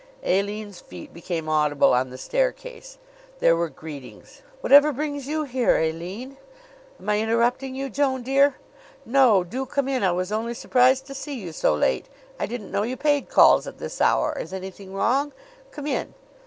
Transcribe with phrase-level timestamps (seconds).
[0.23, 2.97] Aline's feet became audible on the staircase.
[3.37, 4.41] There were greetings.
[4.61, 6.37] "Whatever brings you here, Aline?"
[6.99, 8.55] "Am I interrupting you, Joan, dear?"
[9.05, 9.43] "No.
[9.43, 10.01] Do come in!
[10.01, 12.07] I was only surprised to see you so late.
[12.39, 14.35] I didn't know you paid calls at this hour.
[14.39, 15.33] Is anything wrong?
[15.69, 16.15] Come in."